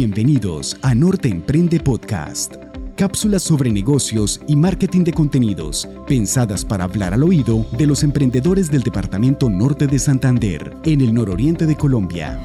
[0.00, 2.54] Bienvenidos a Norte Emprende Podcast.
[2.94, 8.70] Cápsulas sobre negocios y marketing de contenidos, pensadas para hablar al oído de los emprendedores
[8.70, 12.38] del Departamento Norte de Santander, en el nororiente de Colombia.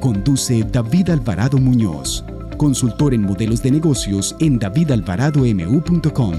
[0.00, 2.24] Conduce David Alvarado Muñoz,
[2.56, 6.34] consultor en modelos de negocios en davidalvaradomu.com.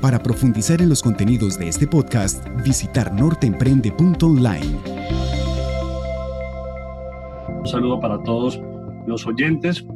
[0.00, 4.76] Para profundizar en los contenidos de este podcast, visitar norteemprende.online.
[7.60, 8.60] Un saludo para todos
[9.06, 9.86] los oyentes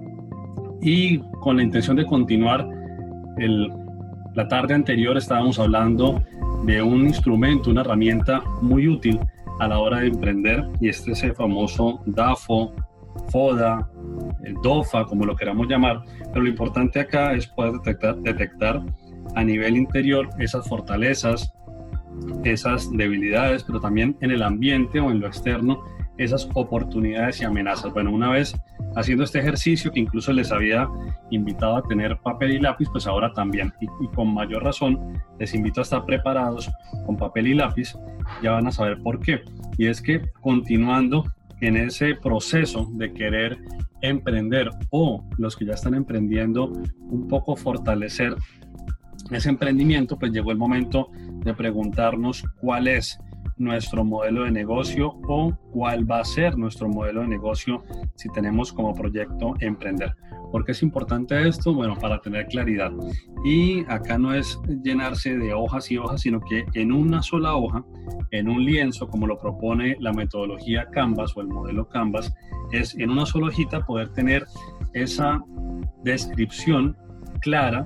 [0.83, 2.67] y con la intención de continuar,
[3.39, 3.71] el,
[4.35, 6.23] la tarde anterior estábamos hablando
[6.65, 9.19] de un instrumento, una herramienta muy útil
[9.61, 12.73] a la hora de emprender y este es el famoso DAFO,
[13.31, 13.89] FODA,
[14.63, 18.83] DOFA, como lo queramos llamar, pero lo importante acá es poder detectar, detectar
[19.35, 21.53] a nivel interior esas fortalezas,
[22.45, 25.83] esas debilidades, pero también en el ambiente o en lo externo
[26.19, 27.93] esas oportunidades y amenazas.
[27.93, 28.55] Bueno, una vez
[28.97, 30.89] haciendo este ejercicio que incluso les había
[31.31, 35.81] invitado a tener papel y lápiz, pues ahora también, y, con mayor razón, les invito
[35.81, 36.71] a estar preparados
[37.07, 37.95] con papel y lápiz,
[38.43, 39.41] ya van a saber por qué.
[39.79, 41.25] Y es que continuando
[41.61, 43.59] en ese proceso de querer
[44.03, 46.73] emprender o los que ya están emprendiendo,
[47.11, 48.35] un poco fortalecer
[49.31, 51.11] ese emprendimiento, pues llegó el momento
[51.45, 53.19] de preguntarnos cuál es
[53.61, 58.73] nuestro modelo de negocio o cuál va a ser nuestro modelo de negocio si tenemos
[58.73, 60.17] como proyecto emprender.
[60.51, 61.75] ¿Por qué es importante esto?
[61.75, 62.91] Bueno, para tener claridad.
[63.45, 67.85] Y acá no es llenarse de hojas y hojas, sino que en una sola hoja,
[68.31, 72.35] en un lienzo, como lo propone la metodología Canvas o el modelo Canvas,
[72.73, 74.45] es en una sola hojita poder tener
[74.95, 75.41] esa
[76.03, 76.97] descripción
[77.43, 77.85] clara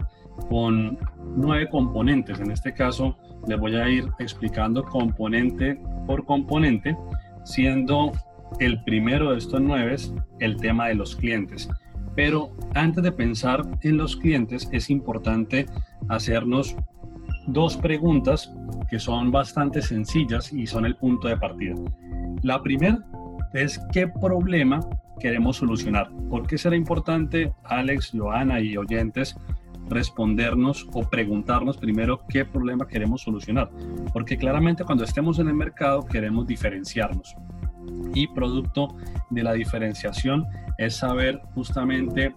[0.48, 0.98] con
[1.36, 2.38] nueve componentes.
[2.38, 3.16] En este caso,
[3.46, 6.96] les voy a ir explicando componente por componente,
[7.44, 8.12] siendo
[8.60, 9.96] el primero de estos nueve
[10.40, 11.68] el tema de los clientes.
[12.14, 15.66] Pero antes de pensar en los clientes, es importante
[16.08, 16.76] hacernos
[17.46, 18.52] dos preguntas
[18.88, 21.74] que son bastante sencillas y son el punto de partida.
[22.42, 23.04] La primera
[23.52, 24.80] es qué problema
[25.18, 26.10] queremos solucionar.
[26.28, 29.36] ¿Por qué será importante, Alex, Joana y oyentes,
[29.88, 33.70] respondernos o preguntarnos primero qué problema queremos solucionar.
[34.12, 37.34] Porque claramente cuando estemos en el mercado queremos diferenciarnos.
[38.14, 38.96] Y producto
[39.30, 40.46] de la diferenciación
[40.78, 42.34] es saber justamente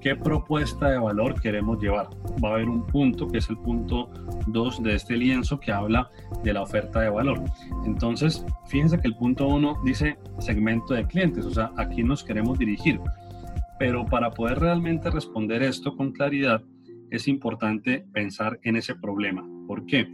[0.00, 2.08] qué propuesta de valor queremos llevar.
[2.42, 4.10] Va a haber un punto que es el punto
[4.46, 6.10] 2 de este lienzo que habla
[6.42, 7.42] de la oferta de valor.
[7.84, 12.58] Entonces, fíjense que el punto 1 dice segmento de clientes, o sea, a nos queremos
[12.58, 13.00] dirigir.
[13.78, 16.62] Pero para poder realmente responder esto con claridad,
[17.10, 19.46] es importante pensar en ese problema.
[19.66, 20.06] ¿Por qué?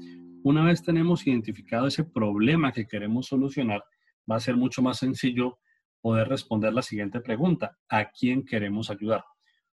[0.42, 3.84] Una vez tenemos identificado ese problema que queremos solucionar,
[4.30, 5.58] va a ser mucho más sencillo
[6.00, 7.78] poder responder la siguiente pregunta.
[7.88, 9.24] ¿A quién queremos ayudar?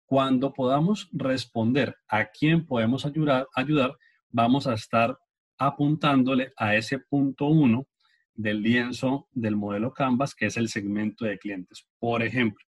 [0.06, 3.96] Cuando podamos responder a quién podemos ayudar, ayudar
[4.30, 5.18] vamos a estar
[5.58, 7.88] apuntándole a ese punto uno
[8.34, 11.88] del lienzo del modelo Canvas, que es el segmento de clientes.
[12.00, 12.64] Por ejemplo,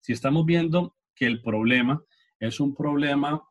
[0.00, 2.00] si estamos viendo que el problema
[2.38, 3.42] es un problema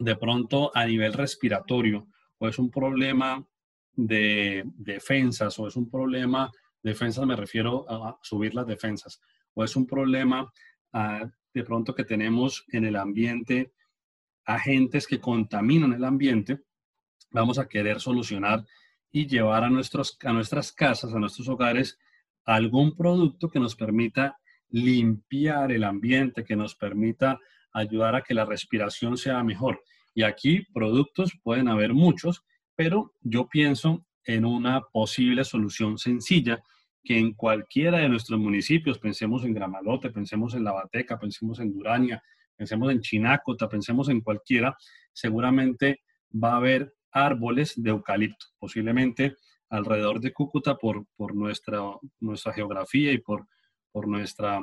[0.00, 3.46] de pronto a nivel respiratorio o es un problema
[3.94, 6.50] de defensas o es un problema,
[6.82, 9.20] defensas me refiero a subir las defensas,
[9.52, 10.50] o es un problema
[10.94, 13.72] ah, de pronto que tenemos en el ambiente
[14.46, 16.60] agentes que contaminan el ambiente,
[17.30, 18.64] vamos a querer solucionar
[19.12, 21.98] y llevar a, nuestros, a nuestras casas, a nuestros hogares,
[22.44, 24.38] algún producto que nos permita
[24.70, 27.38] limpiar el ambiente, que nos permita
[27.72, 29.82] ayudar a que la respiración sea mejor.
[30.14, 32.44] Y aquí productos pueden haber muchos,
[32.74, 36.62] pero yo pienso en una posible solución sencilla
[37.02, 41.72] que en cualquiera de nuestros municipios, pensemos en Gramalote, pensemos en La Bateca, pensemos en
[41.72, 42.22] Durania,
[42.56, 44.76] pensemos en Chinácota, pensemos en cualquiera,
[45.12, 46.02] seguramente
[46.32, 49.36] va a haber árboles de eucalipto, posiblemente
[49.70, 51.80] alrededor de Cúcuta por, por nuestra,
[52.18, 53.46] nuestra geografía y por,
[53.90, 54.60] por nuestra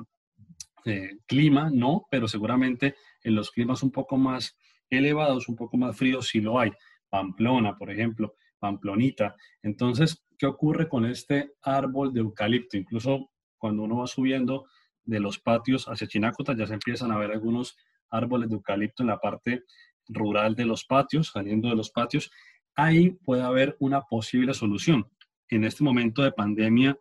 [0.87, 4.57] eh, clima, no, pero seguramente en los climas un poco más
[4.89, 6.71] elevados, un poco más fríos, si lo hay.
[7.09, 9.35] Pamplona, por ejemplo, Pamplonita.
[9.61, 12.77] Entonces, ¿qué ocurre con este árbol de eucalipto?
[12.77, 14.65] Incluso cuando uno va subiendo
[15.03, 17.77] de los patios hacia Chinácota, ya se empiezan a ver algunos
[18.09, 19.63] árboles de eucalipto en la parte
[20.07, 22.31] rural de los patios, saliendo de los patios.
[22.75, 25.09] Ahí puede haber una posible solución.
[25.49, 26.97] En este momento de pandemia,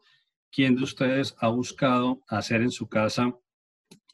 [0.51, 3.37] ¿quién de ustedes ha buscado hacer en su casa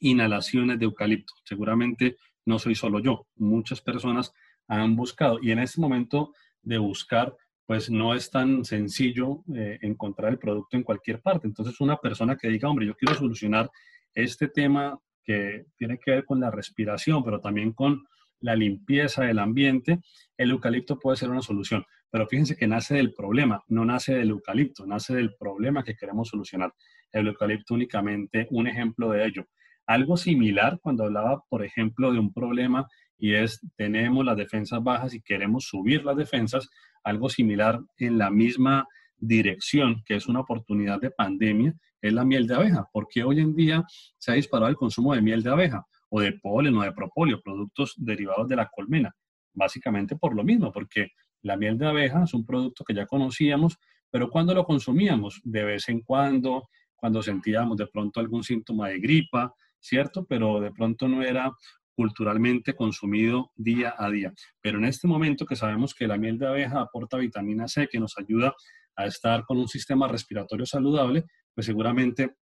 [0.03, 1.33] inhalaciones de eucalipto?
[1.45, 4.33] Seguramente no soy solo yo, muchas personas
[4.69, 6.33] han buscado y en este momento
[6.63, 7.35] de buscar,
[7.67, 11.47] pues no es tan sencillo eh, encontrar el producto en cualquier parte.
[11.47, 13.71] Entonces, una persona que diga, hombre, yo quiero solucionar
[14.15, 18.03] este tema que tiene que ver con la respiración, pero también con
[18.41, 20.01] la limpieza del ambiente,
[20.37, 21.85] el eucalipto puede ser una solución.
[22.11, 26.29] Pero fíjense que nace del problema, no nace del eucalipto, nace del problema que queremos
[26.29, 26.75] solucionar.
[27.11, 29.47] El eucalipto únicamente un ejemplo de ello.
[29.87, 32.87] Algo similar cuando hablaba, por ejemplo, de un problema
[33.19, 36.69] y es tenemos las defensas bajas y queremos subir las defensas,
[37.05, 38.87] algo similar en la misma
[39.17, 42.89] dirección, que es una oportunidad de pandemia, es la miel de abeja.
[42.93, 43.85] porque hoy en día
[44.19, 47.41] se ha disparado el consumo de miel de abeja o de polen o de propóleo,
[47.41, 49.15] productos derivados de la colmena?
[49.55, 51.13] Básicamente por lo mismo, porque
[51.43, 53.79] la miel de abeja es un producto que ya conocíamos,
[54.11, 55.41] pero cuando lo consumíamos?
[55.45, 60.25] De vez en cuando, cuando sentíamos de pronto algún síntoma de gripa, ¿cierto?
[60.25, 61.53] Pero de pronto no era
[61.95, 64.33] culturalmente consumido día a día.
[64.61, 68.01] Pero en este momento que sabemos que la miel de abeja aporta vitamina C, que
[68.01, 68.55] nos ayuda
[68.97, 71.25] a estar con un sistema respiratorio saludable,
[71.55, 72.37] pues seguramente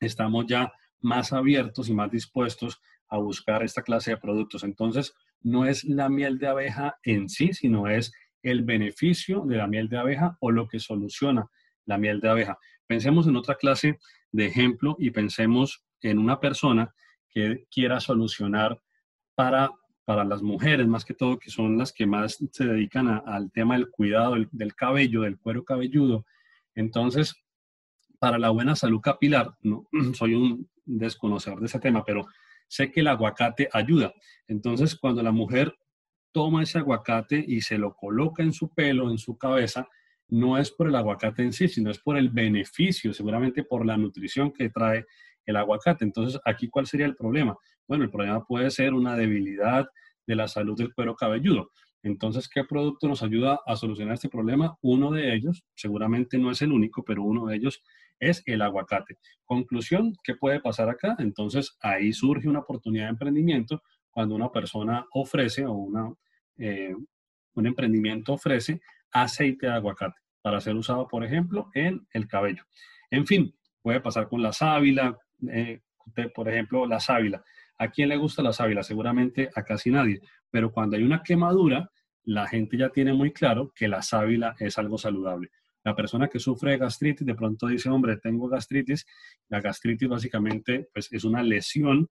[0.00, 4.64] estamos ya más abiertos y más dispuestos a buscar esta clase de productos.
[4.64, 8.12] Entonces, no es la miel de abeja en sí, sino es
[8.42, 11.48] el beneficio de la miel de abeja o lo que soluciona
[11.86, 12.58] la miel de abeja.
[12.86, 13.98] Pensemos en otra clase
[14.32, 16.94] de ejemplo y pensemos en una persona
[17.28, 18.80] que quiera solucionar
[19.34, 19.70] para,
[20.04, 23.74] para las mujeres, más que todo, que son las que más se dedican al tema
[23.74, 26.24] del cuidado del, cabello, del cuero cabelludo.
[26.74, 27.34] Entonces,
[28.18, 32.26] para la buena salud capilar, no soy un desconocedor de ese tema, pero
[32.66, 34.12] sé que el aguacate ayuda.
[34.46, 35.76] Entonces, cuando la mujer
[36.32, 39.88] toma ese aguacate y se lo coloca en su pelo, en su cabeza,
[40.28, 43.96] no es por el aguacate en sí, sino es por el beneficio, seguramente por la
[43.96, 45.06] nutrición que trae
[45.48, 46.04] el aguacate.
[46.04, 47.56] Entonces, aquí, ¿cuál sería el problema?
[47.88, 49.88] Bueno, el problema puede ser una debilidad
[50.26, 51.70] de la salud del cuero cabelludo.
[52.02, 54.76] Entonces, ¿qué producto nos ayuda a solucionar este problema?
[54.82, 57.82] Uno de ellos, seguramente no es el único, pero uno de ellos
[58.20, 59.16] es el aguacate.
[59.44, 61.16] Conclusión, ¿qué puede pasar acá?
[61.18, 65.88] Entonces, ahí surge una oportunidad de emprendimiento cuando una persona ofrece o
[66.58, 66.94] eh,
[67.54, 68.80] un emprendimiento ofrece
[69.10, 72.64] aceite de aguacate para ser usado, por ejemplo, en el cabello.
[73.10, 75.16] En fin, puede pasar con la sábila,
[75.50, 75.80] eh,
[76.34, 77.44] por ejemplo, la sábila.
[77.78, 78.82] ¿A quién le gusta la sábila?
[78.82, 80.20] Seguramente a casi nadie,
[80.50, 81.90] pero cuando hay una quemadura,
[82.24, 85.50] la gente ya tiene muy claro que la sábila es algo saludable.
[85.84, 89.06] La persona que sufre de gastritis de pronto dice, hombre, tengo gastritis.
[89.48, 92.08] La gastritis básicamente pues, es una lesión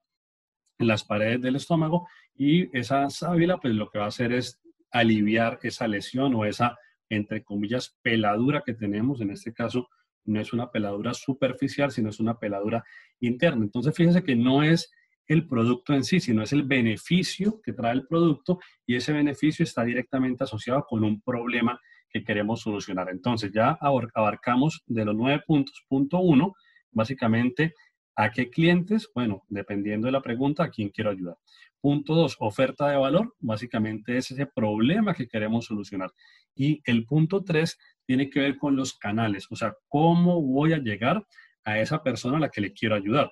[0.79, 4.59] en las paredes del estómago y esa sábila pues lo que va a hacer es
[4.91, 6.77] aliviar esa lesión o esa,
[7.09, 9.21] entre comillas, peladura que tenemos.
[9.21, 9.89] En este caso
[10.27, 12.83] no es una peladura superficial, sino es una peladura
[13.19, 13.63] interna.
[13.63, 14.91] Entonces fíjense que no es
[15.25, 19.63] el producto en sí, sino es el beneficio que trae el producto y ese beneficio
[19.63, 21.79] está directamente asociado con un problema
[22.09, 23.09] que queremos solucionar.
[23.09, 25.83] Entonces ya abarcamos de los nueve puntos.
[25.89, 26.53] Punto uno,
[26.91, 27.73] básicamente
[28.19, 29.11] ¿A qué clientes?
[29.13, 31.37] Bueno, dependiendo de la pregunta, ¿a quién quiero ayudar?
[31.79, 33.35] Punto dos, oferta de valor.
[33.39, 36.11] Básicamente es ese problema que queremos solucionar.
[36.55, 37.77] Y el punto tres
[38.07, 41.27] tiene que ver con los canales, o sea, cómo voy a llegar
[41.65, 43.31] a esa persona a la que le quiero ayudar.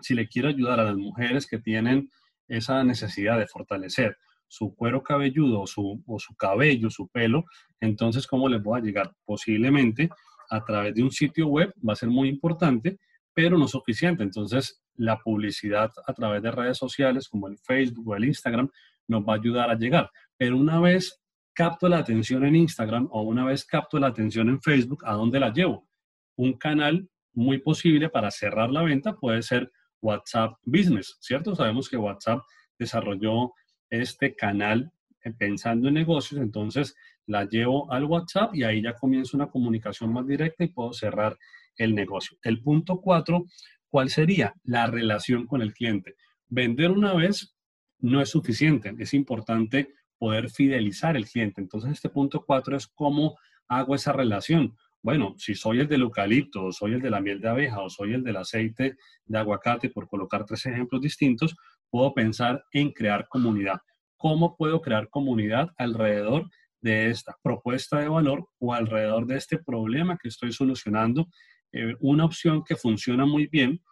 [0.00, 2.10] Si le quiero ayudar a las mujeres que tienen
[2.46, 7.46] esa necesidad de fortalecer su cuero cabelludo o su, su cabello, su pelo,
[7.80, 9.12] entonces, ¿cómo les voy a llegar?
[9.24, 10.10] Posiblemente
[10.50, 12.98] a través de un sitio web, va a ser muy importante,
[13.32, 14.22] pero no suficiente.
[14.22, 18.70] Entonces, la publicidad a través de redes sociales como el Facebook o el Instagram
[19.08, 20.10] nos va a ayudar a llegar.
[20.36, 21.20] Pero una vez
[21.56, 25.40] capto la atención en Instagram o una vez capto la atención en Facebook, ¿a dónde
[25.40, 25.88] la llevo?
[26.36, 29.72] Un canal muy posible para cerrar la venta puede ser
[30.02, 31.54] WhatsApp Business, ¿cierto?
[31.54, 32.40] Sabemos que WhatsApp
[32.78, 33.54] desarrolló
[33.88, 34.92] este canal
[35.38, 36.94] pensando en negocios, entonces
[37.24, 41.38] la llevo al WhatsApp y ahí ya comienza una comunicación más directa y puedo cerrar
[41.76, 42.36] el negocio.
[42.42, 43.46] El punto cuatro,
[43.88, 44.54] ¿cuál sería?
[44.64, 46.16] La relación con el cliente.
[46.48, 47.56] Vender una vez
[48.00, 51.60] no es suficiente, es importante poder fidelizar el cliente.
[51.60, 53.36] Entonces, este punto cuatro es cómo
[53.68, 54.76] hago esa relación.
[55.02, 57.90] Bueno, si soy el del eucalipto, o soy el de la miel de abeja, o
[57.90, 61.56] soy el del aceite de aguacate, por colocar tres ejemplos distintos,
[61.90, 63.80] puedo pensar en crear comunidad.
[64.16, 66.48] ¿Cómo puedo crear comunidad alrededor
[66.80, 71.28] de esta propuesta de valor o alrededor de este problema que estoy solucionando
[71.72, 73.82] eh, una opción que funciona muy bien,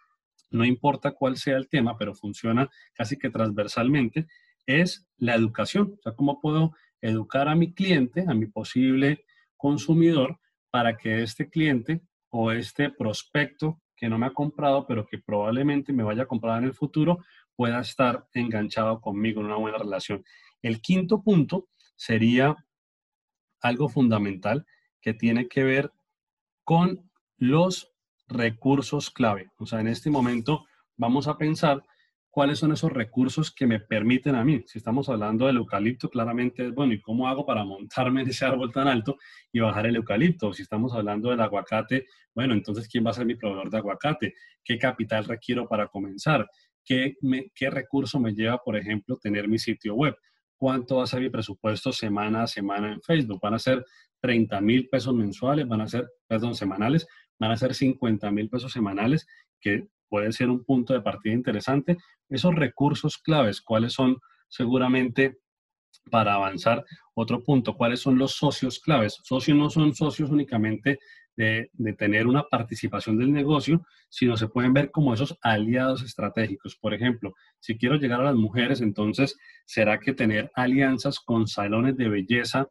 [0.50, 4.26] no importa cuál sea el tema, pero funciona casi que transversalmente,
[4.66, 5.94] es la educación.
[5.99, 9.25] O sea, cómo puedo educar a mi cliente, a mi posible
[9.56, 10.38] consumidor,
[10.71, 15.92] para que este cliente o este prospecto que no me ha comprado, pero que probablemente
[15.92, 20.25] me vaya a comprar en el futuro, pueda estar enganchado conmigo en una buena relación.
[20.62, 22.56] El quinto punto sería
[23.61, 24.66] algo fundamental
[25.00, 25.92] que tiene que ver
[26.64, 27.92] con los
[28.26, 29.50] recursos clave.
[29.59, 30.66] O sea, en este momento
[30.97, 31.85] vamos a pensar
[32.35, 34.64] cuáles son esos recursos que me permiten a mí.
[34.67, 38.45] Si estamos hablando del eucalipto, claramente es bueno, ¿y cómo hago para montarme en ese
[38.45, 39.19] árbol tan alto
[39.53, 40.53] y bajar el eucalipto?
[40.53, 44.35] Si estamos hablando del aguacate, bueno, entonces, ¿quién va a ser mi proveedor de aguacate?
[44.64, 46.50] ¿Qué capital requiero para comenzar?
[46.85, 47.14] ¿Qué,
[47.71, 50.17] recurso me lleva, por ejemplo, tener mi sitio web?
[50.57, 53.38] ¿Cuánto va a ser mi presupuesto semana a semana en Facebook?
[53.41, 53.85] ¿Van a ser
[54.21, 55.69] 30 mil pesos mensuales?
[55.69, 57.07] ¿Van a ser, perdón, semanales?
[57.38, 59.25] ¿Van a ser 50 mil pesos semanales?
[59.61, 61.97] Que puede ser un punto de partida interesante.
[62.28, 65.40] Esos recursos claves, ¿cuáles son seguramente
[66.09, 66.85] para avanzar?
[67.14, 69.18] Otro punto, ¿cuáles son los socios claves?
[69.25, 71.00] Socios no son socios únicamente
[71.35, 71.68] de,
[71.99, 76.76] tener una participación del negocio, sino se pueden ver como esos aliados estratégicos.
[76.76, 81.97] Por ejemplo, si quiero llegar a las mujeres, entonces, ¿será que tener alianzas con salones
[81.97, 82.68] de belleza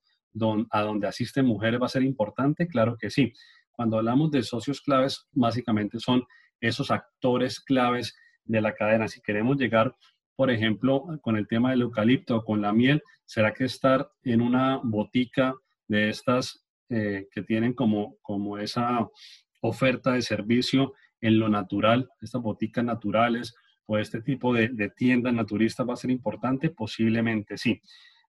[0.70, 2.70] a donde asisten mujeres va a ser importante?
[2.70, 3.34] Claro que sí.
[3.74, 6.24] Cuando hablamos de socios claves, básicamente son
[6.64, 8.16] esos actores claves
[8.46, 9.08] de la cadena.
[9.08, 9.96] Si queremos llegar,
[10.36, 14.42] por ejemplo, con el tema del eucalipto o con la miel, ¿será que estar en
[14.42, 15.54] una botica
[15.88, 19.08] de estas eh, que tienen como, como esa
[19.62, 23.56] oferta de servicio en lo natural, estas boticas naturales
[23.86, 26.70] o este tipo de, de tiendas naturistas va a ser importante?
[26.70, 27.82] Posiblemente sí.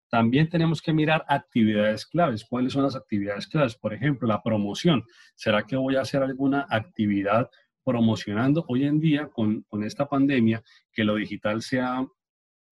[0.09, 2.45] También tenemos que mirar actividades claves.
[2.45, 3.75] ¿Cuáles son las actividades claves?
[3.75, 5.03] Por ejemplo, la promoción.
[5.35, 7.50] ¿Será que voy a hacer alguna actividad
[7.85, 10.62] promocionando hoy en día con, con esta pandemia
[10.93, 12.05] que lo digital se ha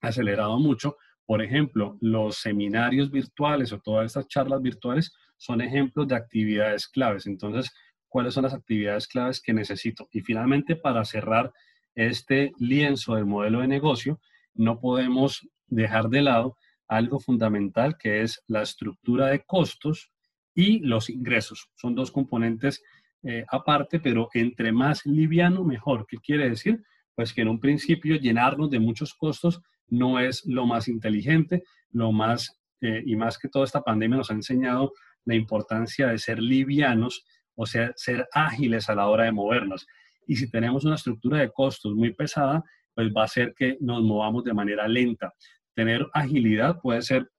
[0.00, 0.97] acelerado mucho?
[1.25, 7.26] Por ejemplo, los seminarios virtuales o todas estas charlas virtuales son ejemplos de actividades claves.
[7.26, 7.73] Entonces,
[8.09, 10.09] ¿cuáles son las actividades claves que necesito?
[10.12, 11.52] Y finalmente, para cerrar
[11.95, 14.21] este lienzo del modelo de negocio,
[14.54, 16.57] no podemos dejar de lado
[16.88, 20.12] algo fundamental que es la estructura de costos
[20.54, 21.71] y los ingresos.
[21.75, 22.83] Son dos componentes
[23.23, 26.07] eh, aparte, pero entre más liviano, mejor.
[26.07, 26.83] ¿Qué quiere decir?
[27.14, 32.12] Pues que en un principio llenarnos de muchos costos no es lo más inteligente, lo
[32.12, 34.93] más, eh, y más que toda esta pandemia nos ha enseñado
[35.25, 37.25] la importancia de ser livianos,
[37.55, 39.87] o sea, ser ágiles a la hora de movernos.
[40.26, 42.64] Y si tenemos una estructura de costos muy pesada,
[42.95, 45.33] pues va a ser que nos movamos de manera lenta.
[45.75, 47.31] Tener agilidad puede ser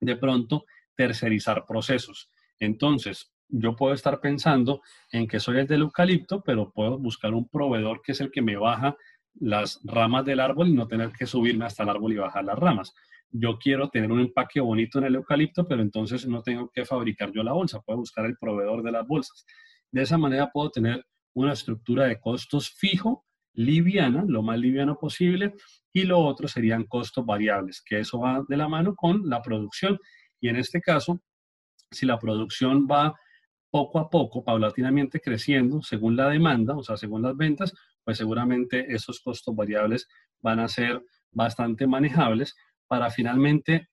[0.00, 0.64] de pronto
[0.96, 2.30] tercerizar procesos.
[2.58, 7.48] Entonces, yo puedo estar pensando en que soy el del eucalipto, pero puedo buscar un
[7.48, 8.96] proveedor que es el que me baja
[9.34, 12.58] las ramas del árbol y no tener que subirme hasta el árbol y bajar las
[12.58, 12.94] ramas.
[13.30, 17.32] Yo quiero tener un empaque bonito en el eucalipto, pero entonces no tengo que fabricar
[17.32, 19.44] yo la bolsa, puedo buscar el proveedor de las bolsas.
[19.90, 23.24] De esa manera puedo tener una estructura de costos fijo,
[23.54, 25.54] liviana, lo más liviano posible,
[25.92, 29.98] y lo otro serían costos variables, que eso va de la mano con la producción.
[30.40, 31.20] Y en este caso,
[31.90, 33.14] si la producción va
[33.74, 38.94] poco a poco, paulatinamente creciendo según la demanda, o sea, según las ventas, pues seguramente
[38.94, 40.06] esos costos variables
[40.40, 41.02] van a ser
[41.32, 42.54] bastante manejables
[42.86, 43.88] para finalmente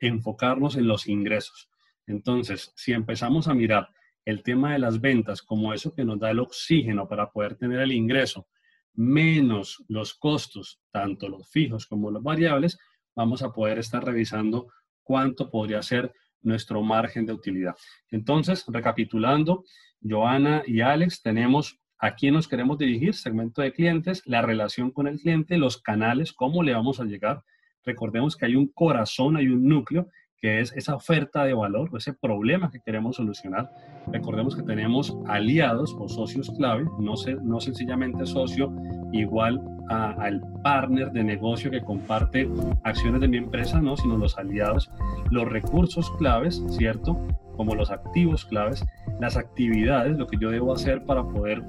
[0.00, 1.68] enfocarnos en los ingresos.
[2.06, 3.90] Entonces, si empezamos a mirar
[4.24, 7.80] el tema de las ventas como eso que nos da el oxígeno para poder tener
[7.80, 8.48] el ingreso,
[8.94, 12.78] menos los costos, tanto los fijos como los variables,
[13.14, 14.68] vamos a poder estar revisando
[15.02, 17.74] cuánto podría ser nuestro margen de utilidad.
[18.10, 19.64] Entonces, recapitulando,
[20.02, 25.06] Joana y Alex, tenemos a quién nos queremos dirigir, segmento de clientes, la relación con
[25.06, 27.42] el cliente, los canales, cómo le vamos a llegar.
[27.84, 32.12] Recordemos que hay un corazón, hay un núcleo que es esa oferta de valor, ese
[32.12, 33.70] problema que queremos solucionar.
[34.12, 38.72] Recordemos que tenemos aliados o socios clave, no, no sencillamente socio
[39.12, 42.48] igual al partner de negocio que comparte
[42.82, 44.90] acciones de mi empresa, no, sino los aliados,
[45.30, 47.16] los recursos claves, ¿cierto?
[47.56, 48.84] Como los activos claves,
[49.20, 51.62] las actividades, lo que yo debo hacer para poder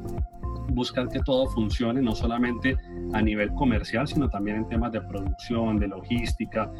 [0.70, 2.78] buscar que todo funcione, no solamente
[3.14, 6.72] a nivel comercial, sino también en temas de producción, de logística,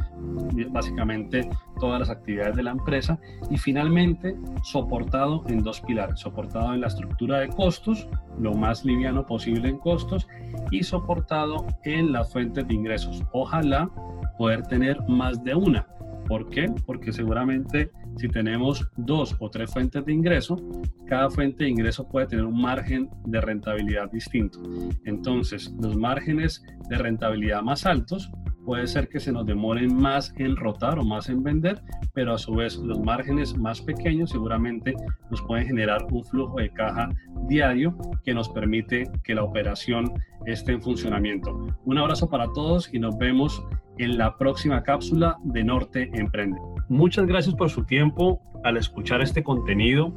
[0.69, 3.19] básicamente todas las actividades de la empresa.
[3.50, 8.07] Y finalmente, soportado en dos pilares, soportado en la estructura de costos,
[8.39, 10.27] lo más liviano posible en costos,
[10.72, 13.24] y soportado en las fuentes de ingresos.
[13.31, 13.89] Ojalá
[14.38, 15.88] poder tener más de una.
[16.27, 16.69] ¿Por qué?
[16.86, 20.57] Porque seguramente si tenemos dos o tres fuentes de ingreso,
[21.05, 24.59] cada fuente de ingreso puede tener un margen de rentabilidad distinto.
[25.05, 28.29] Entonces, los márgenes de rentabilidad más altos
[28.67, 31.81] puede ser que se nos demoren más en rotar o más en vender,
[32.13, 34.93] pero a su vez los márgenes más pequeños seguramente
[35.31, 37.09] nos pueden generar un flujo de caja
[37.47, 40.12] diario que nos permite que la operación
[40.45, 41.67] esté en funcionamiento.
[41.86, 43.63] Un abrazo para todos y nos vemos
[43.98, 46.60] en la próxima cápsula de Norte Emprende.
[46.89, 50.13] Muchas gracias por su tiempo al escuchar este contenido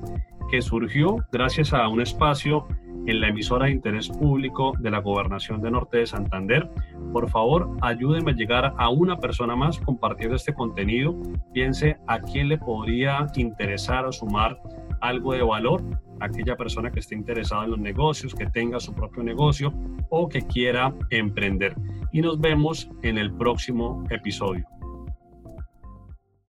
[0.51, 2.67] que surgió gracias a un espacio
[3.07, 6.71] en la emisora de interés público de la Gobernación de Norte de Santander.
[7.13, 11.17] Por favor, ayúdenme a llegar a una persona más compartiendo este contenido.
[11.53, 14.61] Piense a quién le podría interesar o sumar
[15.01, 15.83] algo de valor,
[16.21, 19.73] aquella persona que esté interesada en los negocios, que tenga su propio negocio
[20.09, 21.75] o que quiera emprender.
[22.13, 24.67] Y nos vemos en el próximo episodio.